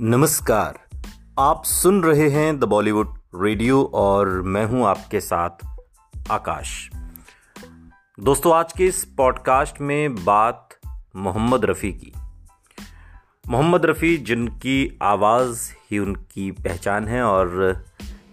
[0.00, 0.78] नमस्कार।
[1.38, 5.64] आप सुन रहे हैं द बॉलीवुड रेडियो और मैं हूँ आपके साथ
[6.30, 6.90] आकाश।
[8.18, 10.78] दोस्तों, आज के इस पॉडकास्ट में बात
[11.16, 12.12] मोहम्मद रफ़ी की।
[13.48, 17.84] मोहम्मद रफ़ी जिनकी आवाज़ ही उनकी पहचान है और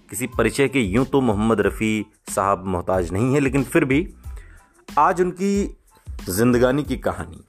[0.09, 4.07] किसी परिचय के यूँ तो मोहम्मद रफ़ी साहब मोहताज नहीं है, लेकिन फिर भी
[4.99, 5.77] आज उनकी
[6.29, 7.43] ज़िंदगानी की कहानी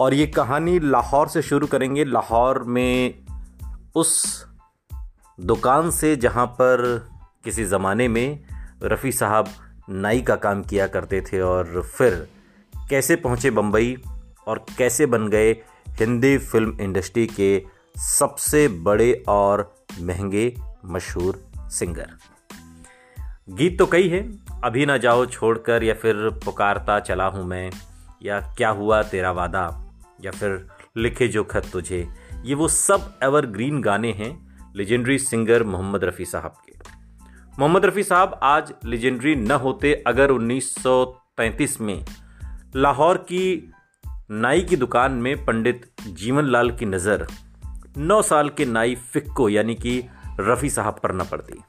[0.00, 3.14] और ये कहानी लाहौर से शुरू करेंगे। लाहौर में
[3.94, 4.46] उस
[5.40, 7.08] दुकान से जहाँ पर
[7.44, 8.44] किसी ज़माने में
[8.82, 9.48] रफ़ी साहब
[9.90, 12.28] नाई का काम किया करते थे और फिर
[12.90, 13.96] कैसे पहुँचे बम्बई
[14.46, 15.52] और कैसे बन गए
[15.88, 17.64] हिंदी फ़िल्म इंडस्ट्री के
[17.96, 22.10] सबसे बड़े और महँगे मशहूर सिंगर।
[23.50, 27.70] गीत तो कई हैं, अभी ना जाओ छोड़कर या फिर पुकारता चला हूँ मैं,
[28.22, 29.85] या क्या हुआ तेरा वादा?
[30.24, 32.08] या फिर लिखे जो खत तुझे,
[32.44, 36.72] ये वो सब एवरग्रीन गाने हैं लेजेंडरी सिंगर मोहम्मद रफ़ी साहब के।
[37.58, 42.04] मोहम्मद रफ़ी साहब आज लेजेंडरी न होते अगर 1933 में
[42.76, 43.72] लाहौर की
[44.30, 47.26] नाई की दुकान में पंडित जीवन लाल की नज़र
[47.96, 50.02] नौ साल के नाई फिक्को यानी कि
[50.40, 51.60] रफ़ी साहब पर न पड़ती।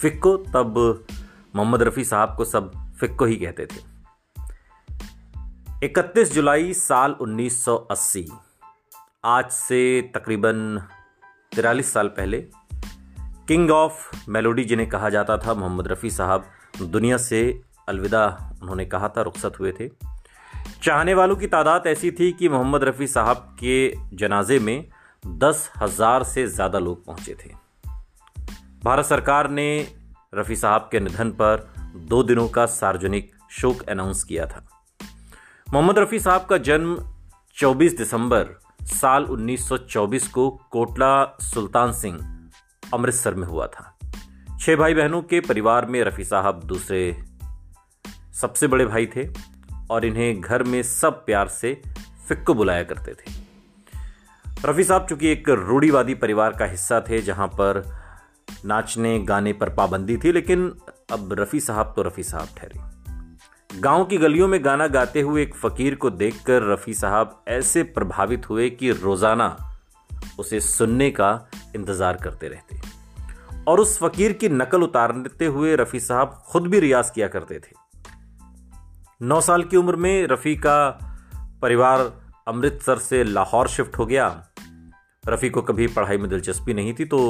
[0.00, 1.04] फिक्को तब
[1.56, 3.93] मोहम्मद रफ़ी साहब को सब फिक्को ही कहते थे।
[5.84, 8.22] 31 जुलाई साल 1980
[9.24, 9.80] आज से
[10.14, 10.78] तकरीबन
[11.52, 12.38] तिरालीस साल पहले
[13.48, 16.44] किंग ऑफ़ मेलोडी जिन्हें कहा जाता था, मोहम्मद रफ़ी साहब,
[16.80, 18.24] दुनिया से अलविदा
[18.62, 19.88] उन्होंने कहा था, रुखसत हुए थे।
[20.82, 24.88] चाहने वालों की तादाद ऐसी थी कि मोहम्मद रफ़ी साहब के जनाजे में
[25.26, 27.50] दस हज़ार से ज़्यादा लोग पहुँचे थे।
[28.84, 29.68] भारत सरकार ने
[30.34, 34.66] रफ़ी साहब के निधन पर दो दिनों का सार्वजनिक शोक अनाउंस किया था।
[35.74, 36.96] मोहम्मद रफ़ी साहब का जन्म
[37.56, 42.50] 24 दिसंबर साल 1924 को कोटला सुल्तान सिंह
[42.94, 43.98] अमृतसर में हुआ था।
[44.60, 47.24] छह भाई बहनों के परिवार में रफ़ी साहब दूसरे
[48.40, 49.28] सबसे बड़े भाई थे
[49.90, 51.82] और इन्हें घर में सब प्यार से
[52.28, 53.32] फिक्को बुलाया करते थे।
[54.64, 57.96] रफ़ी साहब चूँकि एक रूढ़ीवादी परिवार का हिस्सा थे, जहाँ पर
[58.64, 60.76] नाचने गाने पर पाबंदी थी, लेकिन
[61.12, 62.93] अब रफ़ी साहब तो रफ़ी साहब ठहरे।
[63.74, 68.48] गाँव की गलियों में गाना गाते हुए एक फकीर को देखकर रफ़ी साहब ऐसे प्रभावित
[68.50, 69.46] हुए कि रोज़ाना
[70.38, 71.30] उसे सुनने का
[71.76, 72.76] इंतज़ार करते रहते।
[73.68, 77.72] और उस फकीर की नकल उतारते हुए रफ़ी साहब खुद भी रियाज किया करते थे।
[79.20, 80.76] नौ साल की उम्र में रफ़ी का
[81.62, 82.00] परिवार
[82.48, 84.28] अमृतसर से लाहौर शिफ्ट हो गया।
[85.24, 87.20] रफ़ी को कभी पढ़ाई में दिलचस्पी नहीं थी तो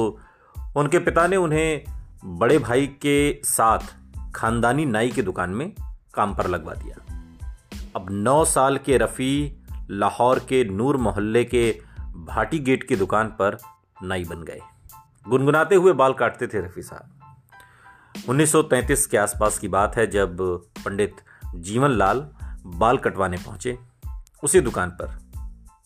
[0.77, 1.83] उनके पिता ने उन्हें
[2.25, 3.79] बड़े भाई के साथ
[4.35, 5.71] खानदानी नाई की दुकान में
[6.15, 6.95] काम पर लगवा दिया।
[7.95, 9.61] अब नौ साल के रफ़ी
[9.91, 11.71] लाहौर के नूर मोहल्ले के
[12.25, 13.57] भाटी गेट की दुकान पर
[14.03, 14.59] नाई बन गए।
[15.27, 17.11] गुनगुनाते हुए बाल काटते थे रफ़ी साहब।
[18.29, 20.37] 1933 के आसपास की बात है जब
[20.85, 21.15] पंडित
[21.55, 22.19] जीवन लाल
[22.65, 23.77] बाल कटवाने पहुँचे
[24.43, 25.17] उसी दुकान पर।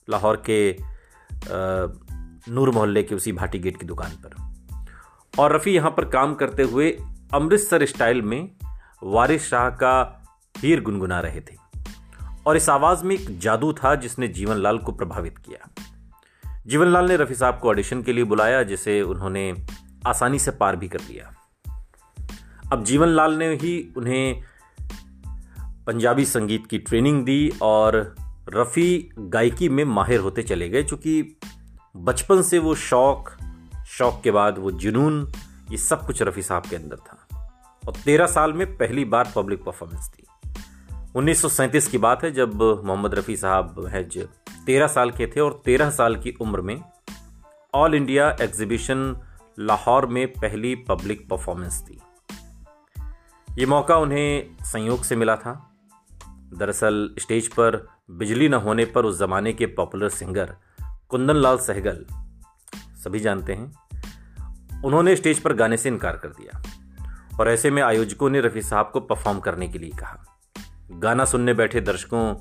[0.09, 0.77] लाहौर के
[2.51, 4.35] नूर मोहल्ले के उसी भाटी गेट की दुकान पर।
[5.39, 6.91] और रफ़ी यहाँ पर काम करते हुए
[7.33, 8.51] अमृतसर स्टाइल में
[9.03, 10.18] वारिस शाह का
[10.61, 11.55] हीर गुनगुना रहे थे।
[12.45, 15.83] और इस आवाज़ में एक जादू था जिसने जीवनलाल को प्रभावित किया।
[16.67, 19.55] जीवनलाल ने रफी साहब को ऑडिशन के लिए बुलाया, जिसे उन्होंने
[20.07, 21.35] आसानी से पार भी कर लिया।
[22.73, 24.43] अब जीवनलाल ने ही उन्हें
[25.87, 28.15] पंजाबी संगीत की ट्रेनिंग दी और
[28.53, 31.37] रफ़ी गायकी में माहिर होते चले गए चूँकि
[31.97, 33.29] बचपन से वो शौक
[33.87, 35.31] शौक के बाद वो जुनून,
[35.71, 37.27] ये सब कुछ रफ़ी साहब के अंदर था।
[37.87, 40.23] और तेरह साल में पहली बार पब्लिक परफॉर्मेंस थी।
[41.15, 44.27] 1937 की बात है, जब मोहम्मद रफ़ी साहब महज
[44.65, 46.83] तेरह साल के थे और तेरह साल की उम्र में
[47.73, 49.19] ऑल इंडिया एग्जीबिशन
[49.59, 52.01] लाहौर में पहली पब्लिक परफॉर्मेंस थी
[53.57, 55.75] ये मौका उन्हें संयोग से मिला था।
[56.53, 60.55] दरअसल, स्टेज पर बिजली न होने पर उस जमाने के पॉपुलर सिंगर
[61.09, 62.05] कुंदन लाल सहगल,
[62.75, 63.73] सभी जानते हैं,
[64.85, 66.63] उन्होंने स्टेज पर गाने से इनकार कर दिया
[67.39, 70.28] और ऐसे में आयोजकों ने रफ़ी साहब को परफॉर्म करने के लिए कहा।
[70.91, 72.35] गाना सुनने बैठे दर्शकों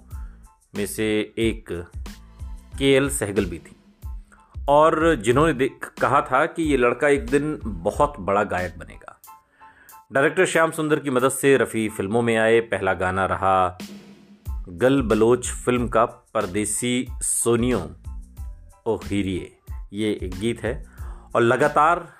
[0.76, 1.90] में से एक
[2.78, 3.76] के एल सहगल भी थी।
[4.68, 5.68] और जिन्होंने
[6.00, 9.20] कहा था कि ये लड़का एक दिन बहुत बड़ा गायक बनेगा।
[10.12, 13.78] डायरेक्टर श्याम सुंदर की मदद से रफ़ी फ़िल्मों में आए, पहला गाना रहा
[14.68, 17.90] गल बलोच फ़िल्म का परदेसी सोनियो
[18.86, 19.58] ओ हीरिए
[19.92, 20.84] ये एक गीत है।
[21.34, 22.12] और लगातार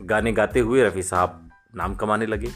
[0.00, 2.50] गाने गाते हुए रफ़ी साहब नाम कमाने लगे।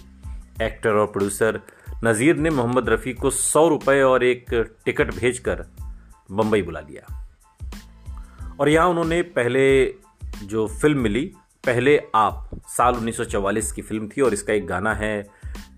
[0.63, 1.61] एक्टर और प्रोड्यूसर
[2.05, 5.67] नज़ीर ने मोहम्मद रफ़ी को सौ रुपए और एक टिकट भेजकर
[6.31, 7.27] बंबई बुला लिया।
[8.61, 9.95] और यहाँ उन्होंने पहले
[10.43, 11.33] जो फ़िल्म मिली,
[11.67, 15.27] पहले आप, साल 1944 की फ़िल्म थी और इसका एक गाना है,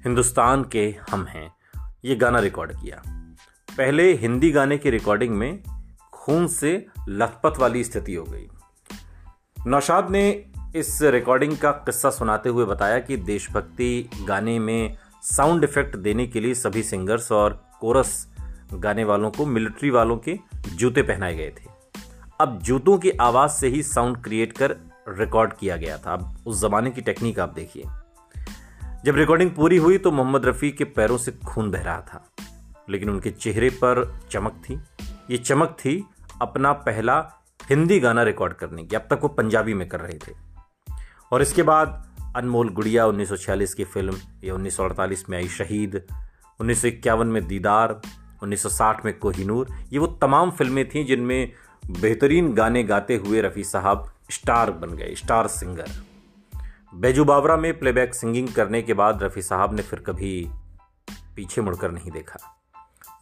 [0.05, 1.55] हिंदुस्तान के हम हैं।
[2.05, 3.02] ये गाना रिकॉर्ड किया।
[3.76, 5.62] पहले हिंदी गाने की रिकॉर्डिंग में
[6.12, 8.49] खून से लथपथ वाली स्थिति हो गई।
[9.67, 10.44] नौशाद ने
[10.76, 14.96] इस रिकॉर्डिंग का किस्सा सुनाते हुए बताया कि देशभक्ति गाने में
[15.26, 18.28] साउंड इफ़ेक्ट देने के लिए सभी सिंगर्स और कोरस
[18.75, 20.38] गाने वालों को मिलिट्री वालों के
[20.69, 21.70] जूते पहनाए गए थे।
[22.40, 24.76] अब जूतों की आवाज़ से ही साउंड क्रिएट कर
[25.08, 27.82] रिकॉर्ड किया गया था। अब उस जमाने की टेक्निक आप देखिए।
[29.05, 32.25] जब रिकॉर्डिंग पूरी हुई तो मोहम्मद रफ़ी के पैरों से खून बह रहा था,
[32.90, 34.81] लेकिन उनके चेहरे पर चमक थी।
[35.31, 36.02] ये चमक थी
[36.43, 37.19] अपना पहला
[37.70, 40.34] हिंदी गाना रिकॉर्ड करने की। अब तक वो पंजाबी में कर रहे थे।
[41.32, 42.06] और इसके बाद
[42.37, 46.03] अनमोल गुड़िया 1946 की फ़िल्म, ये 1948 में आई शहीद,
[46.61, 48.00] उन्नीस सौ इक्यावन में दीदार
[48.43, 51.53] 1960 में कोहिनूर। ये वो तमाम फ़िल्में थीं जिनमें
[52.00, 55.91] बेहतरीन गाने गाते हुए रफ़ी साहब स्टार बन गए, स्टार सिंगर।
[56.94, 60.50] बैजू बावरा में प्लेबैक सिंगिंग करने के बाद रफ़ी साहब ने फिर कभी
[61.37, 62.39] पीछे मुड़कर नहीं देखा।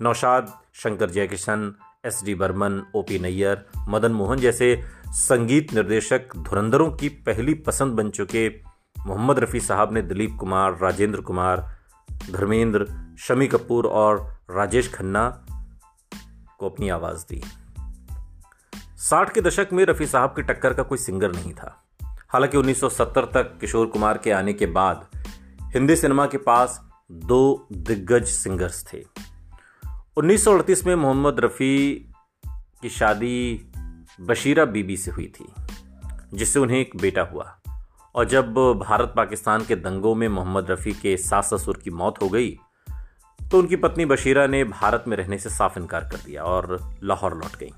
[0.03, 1.75] Naushad, Shankar Jaikishan,
[2.05, 7.93] S D Burman, O P Nayyar, Madan Mohan जैसे संगीत निर्देशक धुरंधरों की पहली पसंद
[7.93, 8.74] बन चुके
[9.07, 11.79] मोहम्मद रफ़ी साहब ने दिलीप कुमार, राजेंद्र कुमार,
[12.31, 15.47] धर्मेंद्र, शमी कपूर और राजेश खन्ना
[16.59, 17.43] को अपनी आवाज़ दी।
[18.97, 21.85] साठ के दशक में रफ़ी साहब की टक्कर का कोई सिंगर नहीं था।
[22.29, 25.07] हालाँकि 1970 तक किशोर कुमार के आने के बाद
[25.63, 29.05] हिंदी सिनेमा के पास दो दिग्गज सिंगर्स थे।
[30.17, 32.09] 1938 में मोहम्मद रफ़ी
[32.49, 33.73] की शादी
[34.21, 35.53] बशीरा बीबी से हुई थी,
[36.35, 37.59] जिससे उन्हें एक बेटा हुआ।
[38.15, 42.29] और जब भारत पाकिस्तान के दंगों में मोहम्मद रफ़ी के सास ससुर की मौत हो
[42.29, 42.51] गई
[43.51, 47.35] तो उनकी पत्नी बशीरा ने भारत में रहने से साफ़ इनकार कर दिया और लाहौर
[47.35, 47.73] लौट गई।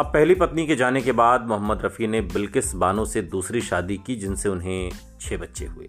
[0.00, 3.96] अब पहली पत्नी के जाने के बाद मोहम्मद रफ़ी ने बिल्किस बानो से दूसरी शादी
[3.96, 4.90] की, जिनसे उन्हें
[5.20, 5.88] छः बच्चे हुए।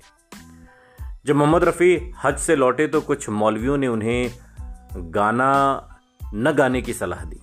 [1.25, 4.31] जब मोहम्मद रफ़ी हज से लौटे तो कुछ मौलवियों ने उन्हें
[4.95, 5.51] गाना
[6.33, 7.39] न गाने की सलाह दी।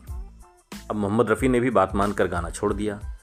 [0.91, 3.18] अब मोहम्मद रफ़ी ने भी बात मानकर गाना छोड़ दिया।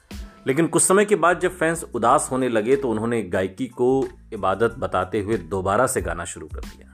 [0.46, 4.74] लेकिन कुछ समय के बाद जब फैंस उदास होने लगे तो उन्होंने गायकी को इबादत
[4.78, 6.92] बताते हुए दोबारा से गाना शुरू कर दिया।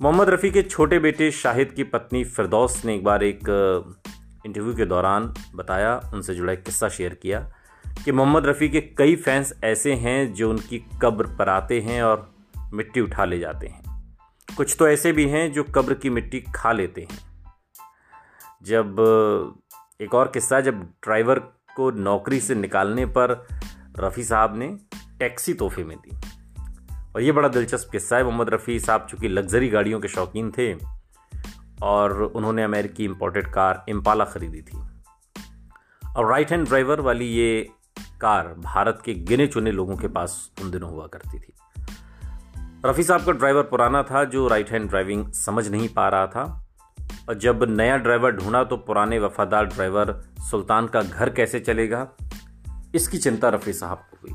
[0.00, 3.38] मोहम्मद रफ़ी के छोटे बेटे शाहिद की पत्नी फिरदौस ने एक बार एक
[4.46, 7.40] इंटरव्यू के दौरान बताया, उनसे जुड़ा एक किस्सा शेयर किया
[8.04, 12.34] कि मोहम्मद रफ़ी के कई फैंस ऐसे हैं जो उनकी कब्र पर आते हैं और
[12.74, 14.16] मिट्टी उठा ले जाते हैं।
[14.56, 17.18] कुछ तो ऐसे भी हैं जो कब्र की मिट्टी खा लेते हैं।
[18.62, 18.96] जब
[20.00, 21.38] एक और किस्सा जब ड्राइवर
[21.76, 23.46] को नौकरी से निकालने पर
[23.98, 24.78] रफ़ी साहब ने
[25.18, 26.16] टैक्सी तोहफे में दी।
[27.14, 30.74] और ये बड़ा दिलचस्प किस्सा है, मोहम्मद रफ़ी साहब चूँकि लग्जरी गाड़ियों के शौकीन थे
[31.82, 34.78] और उन्होंने अमेरिकी इम्पोर्टेड कार इम्पाला ख़रीदी थी।
[36.16, 37.68] और राइट हैंड ड्राइवर वाली ये
[38.20, 41.52] कार भारत के गिने चुने लोगों के पास उन दिनों हुआ करती थी।
[42.86, 46.65] रफ़ी साहब का ड्राइवर पुराना था, जो राइट हैंड ड्राइविंग समझ नहीं पा रहा था।
[47.28, 50.12] और जब नया ड्राइवर ढूंढा तो पुराने वफादार ड्राइवर
[50.50, 52.08] सुल्तान का घर कैसे चलेगा?
[52.94, 54.34] इसकी चिंता रफ़ी साहब को हुई।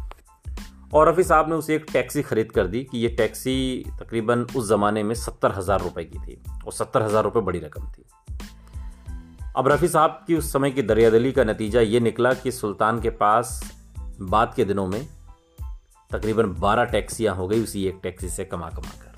[0.94, 3.54] और रफ़ी साहब ने उसे एक टैक्सी खरीद कर दी कि ये टैक्सी
[4.00, 7.88] तकरीबन उस ज़माने में सत्तर हज़ार रुपये की थी और सत्तर हज़ार रुपये बड़ी रकम
[7.88, 8.04] थी।
[9.58, 13.10] अब रफ़ी साहब की उस समय की दरियादली का नतीजा ये निकला कि सुल्तान के
[13.10, 13.60] पास
[14.22, 15.06] बाद के दिनों में
[16.12, 19.11] तकरीबन बारह टैक्सियाँ हो गई, उसी एक टैक्सी से कमा कमा कर।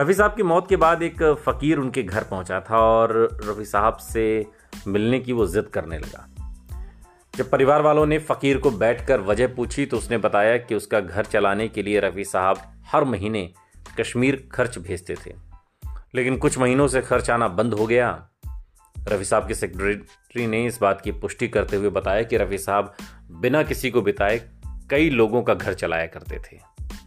[0.00, 3.12] रफ़ी साहब की मौत के बाद एक फ़कीर उनके घर पहुँचा था और
[3.44, 4.24] रफ़ी साहब से
[4.86, 6.26] मिलने की वो ज़िद करने लगा।
[7.34, 11.24] जब परिवार वालों ने फ़कीर को बैठकर वजह पूछी तो उसने बताया कि उसका घर
[11.24, 12.62] चलाने के लिए रफ़ी साहब
[12.92, 13.48] हर महीने
[14.00, 15.34] कश्मीर खर्च भेजते थे।
[16.14, 18.08] लेकिन कुछ महीनों से खर्च आना बंद हो गया।
[19.08, 22.94] रफ़ी साहब के सेक्रेटरी ने इस बात की पुष्टि करते हुए बताया कि रफ़ी साहब
[23.40, 24.40] बिना किसी को बिताए
[24.90, 26.58] कई लोगों का घर चलाया करते थे,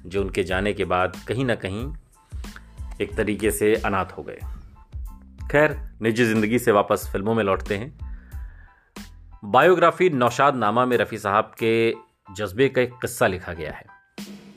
[0.05, 1.93] जो उनके जाने के बाद कहीं ना कहीं
[3.01, 4.39] एक तरीके से अनाथ हो गए।
[5.51, 7.99] खैर, निजी ज़िंदगी से वापस फ़िल्मों में लौटते हैं।
[9.45, 11.93] बायोग्राफी नौशाद नामा में रफ़ी साहब के
[12.35, 13.85] जज्बे का एक किस्सा लिखा गया है।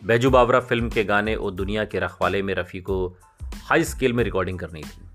[0.04, 3.18] बैजू बाबरा फ़िल्म के गाने और दुनिया के रखवाले में रफ़ी को
[3.54, 5.06] हाई स्केल में रिकॉर्डिंग करनी थी।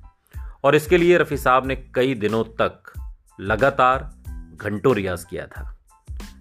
[0.64, 2.94] और इसके लिए रफ़ी साहब ने कई दिनों तक
[3.40, 4.12] लगातार
[4.56, 5.78] घंटों रियाज किया था।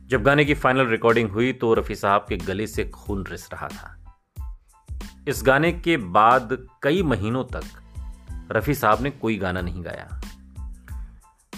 [0.07, 3.69] जब गाने की फाइनल रिकॉर्डिंग हुई तो रफ़ी साहब के गले से खून रिस रहा
[3.69, 3.98] था।
[5.29, 7.65] इस गाने के बाद कई महीनों तक
[8.53, 10.21] रफ़ी साहब ने कोई गाना नहीं गाया।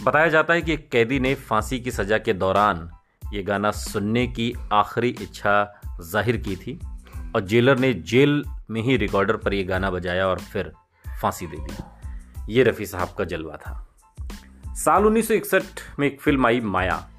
[0.04, 2.90] बताया जाता है कि एक कैदी ने फांसी की सज़ा के दौरान
[3.32, 6.80] ये गाना सुनने की आखिरी इच्छा ज़ाहिर की थी
[7.34, 10.72] और जेलर ने जेल में ही रिकॉर्डर पर यह गाना बजाया और फिर
[11.22, 11.76] फांसी दे दी।
[12.52, 13.88] ये रफ़ी साहब का जलवा था।
[14.74, 15.64] साल 1961
[15.98, 17.10] में एक फ़िल्म आई माया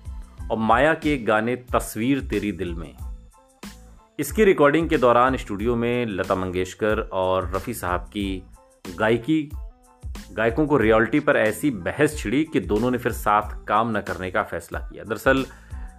[0.51, 3.10] और माया के गाने तस्वीर तेरी दिल में।
[4.21, 8.43] इसकी रिकॉर्डिंग के दौरान स्टूडियो में लता मंगेशकर और रफ़ी साहब की
[8.95, 9.49] गायकी,
[10.33, 14.31] गायकों को रियॉल्टी पर ऐसी बहस छिड़ी कि दोनों ने फिर साथ काम न करने
[14.31, 15.45] का फैसला किया। दरअसल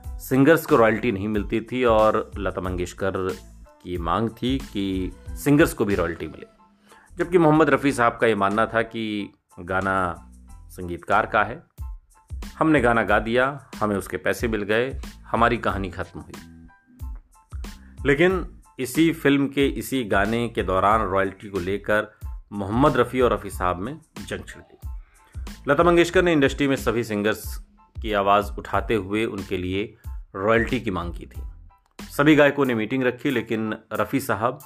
[0.07, 3.37] सिंगर्स को रॉयल्टी नहीं मिलती थी और लता मंगेशकर
[3.83, 6.47] की मांग थी कि सिंगर्स को भी रॉयल्टी मिले।
[7.17, 10.29] जबकि मोहम्मद रफ़ी साहब का ये मानना था कि गाना
[10.71, 11.63] संगीतकार का है।
[12.59, 16.52] हमने गाना गा दिया, हमें उसके पैसे मिल गए, हमारी कहानी खत्म हुई।
[18.07, 18.47] लेकिन
[18.79, 22.19] इसी फ़िल्म के, इसी गाने के दौरान रॉयल्टी को लेकर
[22.53, 24.89] मोहम्मद रफ़ी और रफ़ी साहब में जंग छिड़ गई।
[25.69, 27.65] लता मंगेशकर ने इंडस्ट्री में सभी सिंगर्स
[28.03, 29.97] की आवाज़ उठाते हुए उनके लिए
[30.37, 31.43] रॉयल्टी की मांग की थी।
[32.07, 34.59] सभी गायकों ने मीटिंग रखी, लेकिन रफ़ी साहब,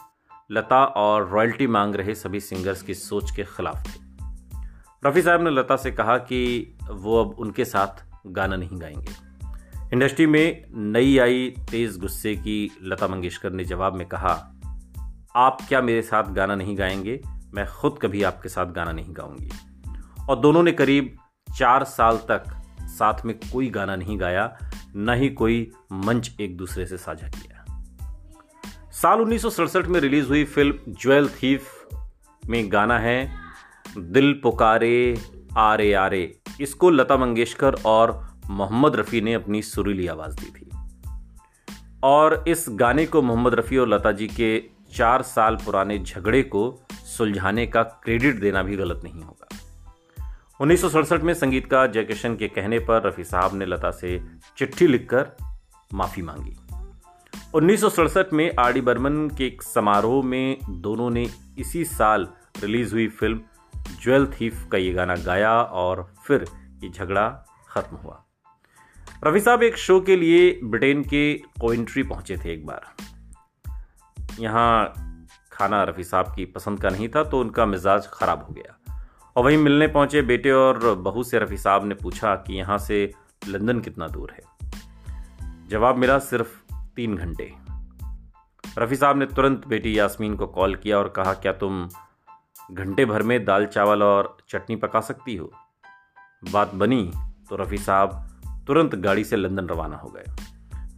[0.50, 4.00] लता और रॉयल्टी मांग रहे सभी सिंगर्स की सोच के खिलाफ थे।
[5.08, 9.25] रफ़ी साहब ने लता से कहा कि वो अब उनके साथ गाना नहीं गाएँगे।
[9.92, 14.52] इंडस्ट्री में नई आई, तेज़ गुस्से की लता मंगेशकर ने जवाब में कहा,
[15.36, 17.20] आप क्या मेरे साथ गाना नहीं गाएँगे?
[17.54, 19.50] मैं खुद कभी आपके साथ गाना नहीं गाऊँगी।
[20.28, 21.16] और दोनों ने करीब
[21.58, 22.44] चार साल तक
[22.82, 24.58] साथ में कोई गाना नहीं गाया,
[24.96, 27.64] न ही कोई मंच एक दूसरे से साझा किया।
[28.92, 31.88] साल उन्नीस सौ सड़सठ में रिलीज़ हुई फ़िल्म ज्वेल थीफ
[32.48, 33.36] में गाना है,
[33.98, 35.18] दिल पुकारे
[35.56, 40.70] आरे आरे। इसको लता मंगेशकर और मोहम्मद रफ़ी ने अपनी सुरीली आवाज़ दी थी।
[42.02, 44.62] और इस गाने को मोहम्मद रफ़ी और लता जी के
[44.94, 49.48] चार साल पुराने झगड़े को सुलझाने का क्रेडिट देना भी गलत नहीं होगा।
[50.60, 54.24] उन्नीस सौ सड़सठ में संगीतकार जयकिशन के कहने पर रफ़ी साहब ने लता से
[54.58, 55.28] चिट्ठी लिखकर
[55.94, 56.56] माफ़ी मांगी।
[57.54, 62.28] उन्नीस सौ सड़सठ में आर डी बर्मन के एक समारोह में दोनों ने इसी साल
[62.62, 63.40] रिलीज़ हुई फ़िल्म,
[64.02, 66.46] ज्वेल थीफ का ये गाना गाया और फिर
[66.84, 68.25] ये झगड़ा खत्म हुआ।
[69.24, 72.94] रफी साहब, एक शो के लिए ब्रिटेन के कोइंट्री पहुँचे थे एक बार।
[74.40, 74.92] यहाँ
[75.52, 78.96] खाना रफ़ी साहब की पसंद का नहीं था तो उनका मिजाज ख़राब हो गया।
[79.36, 83.10] और वहीं मिलने पहुँचे बेटे और बहू से रफ़ी साहब ने पूछा कि यहाँ से
[83.48, 84.42] लंदन कितना दूर है।
[85.68, 87.52] जवाब मिला सिर्फ़ तीन घंटे।
[88.78, 91.88] रफ़ी साहब ने तुरंत बेटी यास्मीन को कॉल किया और कहा, क्या तुम
[92.72, 95.52] घंटे भर में दाल, चावल और चटनी पका सकती हो?
[96.52, 97.12] बात बनी
[97.50, 98.35] तो रफ़ी साहब
[98.66, 100.24] तुरंत गाड़ी से लंदन रवाना हो गए।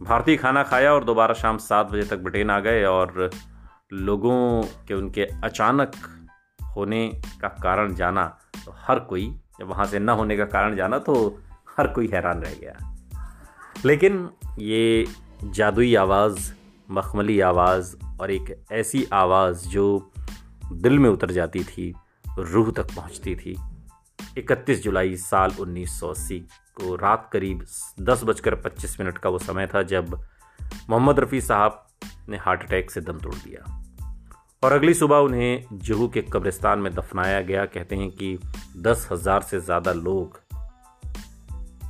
[0.01, 3.29] भारतीय खाना खाया और दोबारा शाम सात बजे तक ब्रिटेन आ गए और
[3.93, 5.91] लोगों के उनके अचानक
[6.75, 10.97] होने का कारण जाना तो हर कोई, जब वहाँ से न होने का कारण जाना
[10.97, 11.39] तो
[11.77, 12.95] हर कोई हैरान रह गया।
[13.85, 15.07] लेकिन ये
[15.43, 16.53] जादुई आवाज़,
[16.91, 20.11] मखमली आवाज़ और एक ऐसी आवाज़ जो
[20.71, 21.95] दिल में उतर जाती थी,
[22.39, 23.59] रूह तक पहुँचती थी
[24.37, 26.47] 31 जुलाई साल 1980
[26.79, 27.65] को रात करीब
[28.01, 30.19] दस बजकर पच्चीस मिनट का वो समय था जब
[30.89, 31.85] मोहम्मद रफ़ी साहब
[32.29, 33.75] ने हार्ट अटैक से दम तोड़ दिया।
[34.63, 38.37] और अगली सुबह उन्हें जुहू के कब्रिस्तान में दफनाया गया। कहते हैं कि
[38.77, 40.39] दस हज़ार से ज़्यादा लोग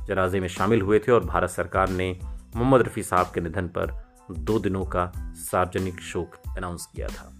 [0.08, 2.10] जनाजे में शामिल हुए थे और भारत सरकार ने
[2.56, 3.92] मोहम्मद रफ़ी साहब के निधन पर
[4.30, 7.32] दो दिनों का सार्वजनिक शोक अनाउंस किया था।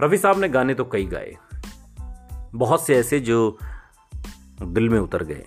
[0.00, 1.36] रफ़ी साहब ने गाने तो कई गाए।
[2.54, 3.58] बहुत से ऐसे जो
[4.62, 5.44] दिल में उतर गए।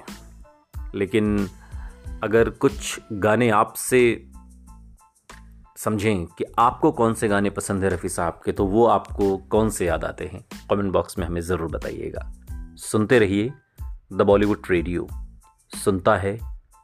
[0.95, 1.49] लेकिन
[2.23, 3.99] अगर कुछ गाने आपसे
[5.77, 9.69] समझें कि आपको कौन से गाने पसंद है रफ़ी साहब के तो वो आपको कौन
[9.69, 12.31] से याद आते हैं, कमेंट बॉक्स में हमें ज़रूर बताइएगा।
[12.81, 13.53] सुनते रहिए
[14.13, 15.07] द बॉलीवुड रेडियो,
[15.71, 16.37] सुनता है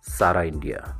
[0.05, 0.99] सारा इंडिया।